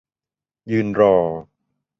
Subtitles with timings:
[0.71, 1.15] ยืนรอ